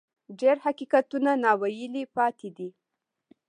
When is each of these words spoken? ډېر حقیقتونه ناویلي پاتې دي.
ډېر 0.39 0.55
حقیقتونه 0.65 1.31
ناویلي 1.43 2.03
پاتې 2.15 2.49
دي. 2.57 2.69